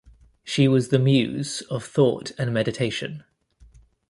She 0.43 0.67
was 0.67 0.89
the 0.89 0.97
muse 0.97 1.61
of 1.69 1.85
thought 1.85 2.31
and 2.39 2.51
meditation. 2.51 3.23